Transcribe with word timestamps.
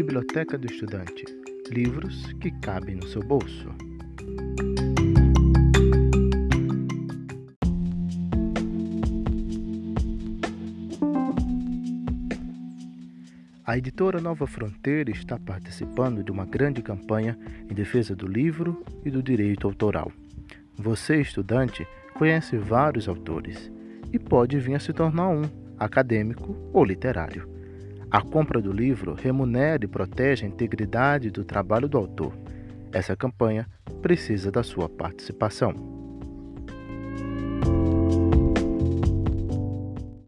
Biblioteca 0.00 0.56
do 0.56 0.70
Estudante 0.70 1.24
livros 1.72 2.32
que 2.34 2.52
cabem 2.60 2.94
no 2.94 3.08
seu 3.08 3.20
bolso. 3.20 3.68
A 13.64 13.76
editora 13.76 14.20
Nova 14.20 14.46
Fronteira 14.46 15.10
está 15.10 15.36
participando 15.36 16.22
de 16.22 16.30
uma 16.30 16.46
grande 16.46 16.80
campanha 16.80 17.36
em 17.68 17.74
defesa 17.74 18.14
do 18.14 18.28
livro 18.28 18.84
e 19.04 19.10
do 19.10 19.20
direito 19.20 19.66
autoral. 19.66 20.12
Você, 20.76 21.20
estudante, 21.20 21.84
conhece 22.14 22.56
vários 22.56 23.08
autores 23.08 23.68
e 24.12 24.18
pode 24.20 24.60
vir 24.60 24.76
a 24.76 24.78
se 24.78 24.92
tornar 24.92 25.28
um, 25.28 25.42
acadêmico 25.76 26.56
ou 26.72 26.84
literário. 26.84 27.57
A 28.10 28.22
compra 28.22 28.62
do 28.62 28.72
livro 28.72 29.12
remunera 29.12 29.84
e 29.84 29.88
protege 29.88 30.46
a 30.46 30.48
integridade 30.48 31.30
do 31.30 31.44
trabalho 31.44 31.86
do 31.86 31.98
autor. 31.98 32.32
Essa 32.90 33.14
campanha 33.14 33.68
precisa 34.00 34.50
da 34.50 34.62
sua 34.62 34.88
participação. 34.88 35.74